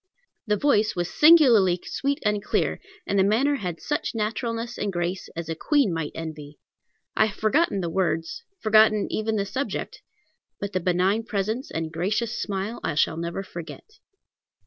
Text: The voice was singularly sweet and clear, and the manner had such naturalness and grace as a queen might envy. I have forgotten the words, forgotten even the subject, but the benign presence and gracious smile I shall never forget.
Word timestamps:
The 0.47 0.57
voice 0.57 0.95
was 0.95 1.13
singularly 1.13 1.79
sweet 1.85 2.17
and 2.25 2.43
clear, 2.43 2.79
and 3.05 3.19
the 3.19 3.23
manner 3.23 3.57
had 3.57 3.79
such 3.79 4.15
naturalness 4.15 4.79
and 4.79 4.91
grace 4.91 5.29
as 5.35 5.47
a 5.47 5.53
queen 5.53 5.93
might 5.93 6.11
envy. 6.15 6.57
I 7.15 7.27
have 7.27 7.37
forgotten 7.37 7.81
the 7.81 7.89
words, 7.91 8.41
forgotten 8.61 9.05
even 9.11 9.35
the 9.35 9.45
subject, 9.45 10.01
but 10.59 10.73
the 10.73 10.79
benign 10.79 11.21
presence 11.25 11.69
and 11.69 11.91
gracious 11.93 12.35
smile 12.41 12.79
I 12.83 12.95
shall 12.95 13.15
never 13.15 13.43
forget. 13.43 13.99